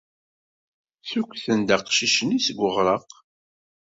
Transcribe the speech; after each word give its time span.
Ssukksent-d 1.03 1.69
aqcic-nni 1.75 2.39
seg 2.41 2.57
uɣraq. 2.67 3.09